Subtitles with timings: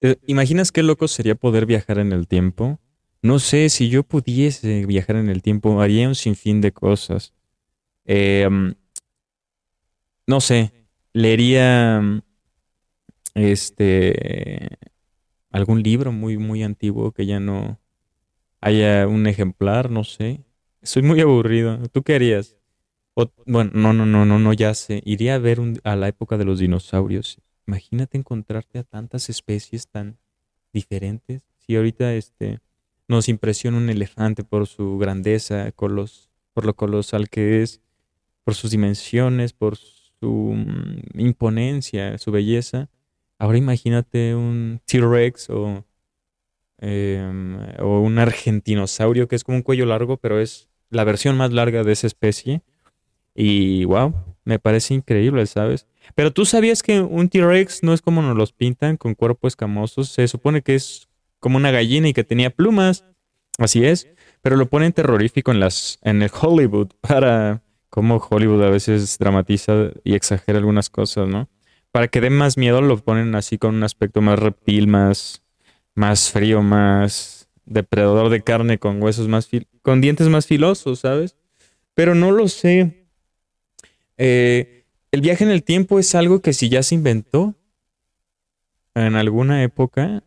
[0.00, 2.78] ¿Te imaginas qué loco sería poder viajar en el tiempo?
[3.22, 7.34] No sé, si yo pudiese viajar en el tiempo, haría un sinfín de cosas.
[8.06, 8.74] Em,
[10.26, 10.72] no sé,
[11.12, 12.00] leería
[13.34, 14.78] este
[15.50, 17.80] algún libro muy, muy antiguo que ya no
[18.60, 20.44] haya un ejemplar, no sé.
[20.82, 21.82] Soy muy aburrido.
[21.92, 22.56] ¿Tú qué harías?
[23.46, 25.02] Bueno, no, no, no, no, no, ya sé.
[25.04, 27.40] Iría a ver un- a la época de los dinosaurios.
[27.68, 30.16] Imagínate encontrarte a tantas especies tan
[30.72, 31.42] diferentes.
[31.58, 32.60] Si ahorita este
[33.08, 37.82] nos impresiona un elefante por su grandeza, por lo colosal que es,
[38.42, 42.88] por sus dimensiones, por su mm, imponencia, su belleza.
[43.38, 45.84] Ahora imagínate un T-Rex o,
[46.78, 51.52] em, o un argentinosaurio que es como un cuello largo, pero es la versión más
[51.52, 52.62] larga de esa especie.
[53.34, 55.86] Y wow, me parece increíble, ¿sabes?
[56.14, 60.04] Pero tú sabías que un T-Rex no es como nos los pintan, con cuerpo escamoso.
[60.04, 61.08] Se supone que es
[61.40, 63.04] como una gallina y que tenía plumas.
[63.58, 64.08] Así es.
[64.42, 69.90] Pero lo ponen terrorífico en las, en el Hollywood para como Hollywood a veces dramatiza
[70.04, 71.48] y exagera algunas cosas, ¿no?
[71.90, 75.42] Para que dé más miedo lo ponen así con un aspecto más reptil, más,
[75.94, 79.48] más frío, más depredador de carne, con huesos más
[79.82, 81.36] con dientes más filosos, ¿sabes?
[81.94, 83.08] Pero no lo sé.
[84.18, 84.77] Eh,
[85.10, 87.54] el viaje en el tiempo es algo que si ya se inventó
[88.94, 90.22] en alguna época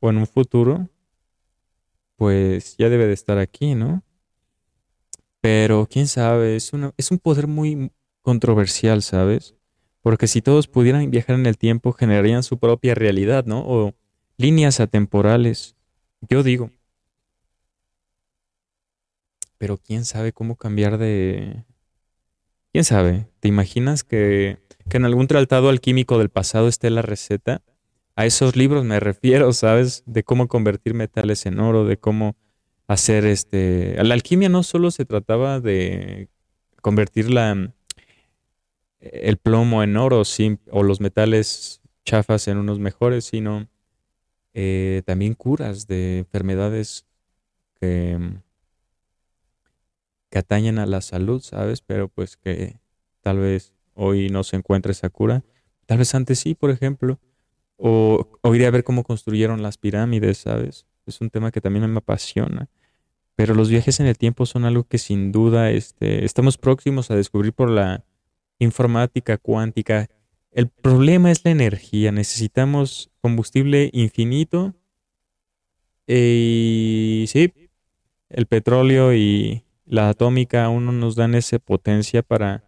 [0.00, 0.88] o en un futuro,
[2.16, 4.02] pues ya debe de estar aquí, ¿no?
[5.40, 9.54] Pero quién sabe, es es un poder muy controversial, ¿sabes?
[10.02, 13.60] Porque si todos pudieran viajar en el tiempo, generarían su propia realidad, ¿no?
[13.66, 13.94] O
[14.36, 15.76] líneas atemporales.
[16.28, 16.70] Yo digo,
[19.58, 21.64] pero quién sabe cómo cambiar de...
[22.72, 23.26] ¿Quién sabe?
[23.40, 27.62] ¿Te imaginas que, que en algún tratado alquímico del pasado esté la receta?
[28.14, 30.04] A esos libros me refiero, ¿sabes?
[30.06, 32.36] De cómo convertir metales en oro, de cómo
[32.86, 33.96] hacer este...
[34.02, 36.28] La alquimia no solo se trataba de
[36.80, 37.72] convertir la,
[39.00, 43.68] el plomo en oro sim- o los metales chafas en unos mejores, sino
[44.54, 47.06] eh, también curas de enfermedades
[47.80, 48.18] que,
[50.30, 51.82] que atañen a la salud, ¿sabes?
[51.82, 52.80] Pero pues que
[53.20, 55.44] tal vez hoy no se encuentre esa cura.
[55.86, 57.18] Tal vez antes sí, por ejemplo.
[57.76, 60.86] O, o iré a ver cómo construyeron las pirámides, ¿sabes?
[61.06, 62.68] Es un tema que también me apasiona.
[63.34, 67.16] Pero los viajes en el tiempo son algo que sin duda este, estamos próximos a
[67.16, 68.04] descubrir por la
[68.58, 70.08] informática cuántica.
[70.52, 72.12] El problema es la energía.
[72.12, 74.74] Necesitamos combustible infinito.
[76.06, 77.52] Y sí,
[78.28, 82.62] el petróleo y la atómica aún no nos dan esa potencia para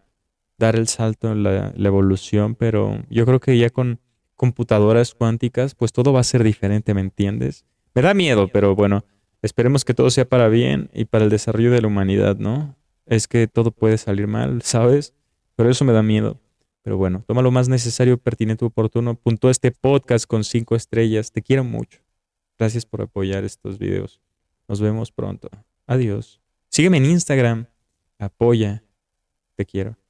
[0.59, 4.01] dar el salto en la, evolución, pero yo creo que ya con
[4.35, 7.65] computadoras cuánticas, pues todo va a ser diferente, ¿me entiendes?
[7.95, 9.05] Me da miedo, pero bueno,
[9.41, 12.75] esperemos que todo sea para bien y para el desarrollo de la humanidad, ¿no?
[13.07, 15.15] Es que todo puede salir mal, ¿sabes?
[15.55, 16.41] Pero eso me da miedo.
[16.83, 19.15] Pero bueno, toma lo más necesario, pertinente, oportuno.
[19.15, 21.31] Punto este podcast con cinco estrellas.
[21.31, 22.01] Te quiero mucho.
[22.59, 24.21] Gracias por apoyar estos videos.
[24.67, 25.49] Nos vemos pronto.
[25.87, 26.42] Adiós.
[26.75, 27.67] Sígueme en Instagram.
[28.19, 28.83] Apoya.
[29.57, 29.99] Te quiero.